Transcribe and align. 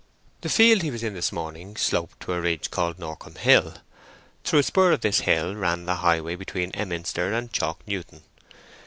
The 0.41 0.49
field 0.49 0.81
he 0.81 0.89
was 0.89 1.03
in 1.03 1.13
this 1.13 1.31
morning 1.31 1.77
sloped 1.77 2.19
to 2.21 2.33
a 2.33 2.41
ridge 2.41 2.71
called 2.71 2.97
Norcombe 2.97 3.37
Hill. 3.37 3.75
Through 4.43 4.57
a 4.57 4.63
spur 4.63 4.93
of 4.93 5.01
this 5.01 5.19
hill 5.19 5.55
ran 5.55 5.85
the 5.85 5.97
highway 5.97 6.33
between 6.35 6.71
Emminster 6.71 7.31
and 7.31 7.53
Chalk 7.53 7.81
Newton. 7.87 8.23